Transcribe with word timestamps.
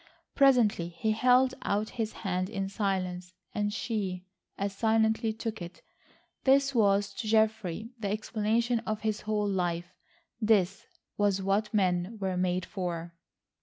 Presently 0.33 0.87
he 0.87 1.11
held 1.11 1.53
out 1.61 1.89
his 1.91 2.11
hand 2.25 2.49
in 2.49 2.67
silence, 2.69 3.35
and 3.53 3.71
she 3.71 4.25
as 4.57 4.75
silently 4.75 5.31
took 5.31 5.61
it. 5.61 5.83
This 6.43 6.73
was 6.73 7.13
to 7.13 7.27
Geoffrey 7.27 7.91
the 7.99 8.09
explanation 8.09 8.79
of 8.79 9.01
his 9.01 9.21
whole 9.21 9.47
life. 9.47 9.93
This 10.41 10.87
was 11.17 11.43
what 11.43 11.71
men 11.71 12.17
were 12.19 12.35
made 12.35 12.65
for. 12.65 13.13